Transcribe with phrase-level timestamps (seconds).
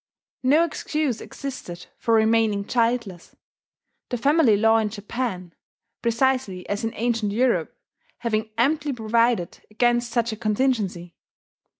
[0.41, 3.35] No excuse existed for remaining childless:
[4.09, 5.53] the family law in Japan,
[6.01, 7.77] precisely as in ancient Europe,
[8.17, 11.13] having amply provided against such a contingency.